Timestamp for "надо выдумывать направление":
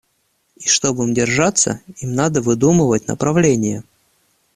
2.15-3.83